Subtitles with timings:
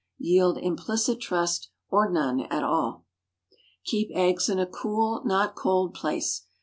[0.17, 3.05] Yield implicit trust, or none at all.
[3.85, 6.47] Keep eggs in a cool, not cold place.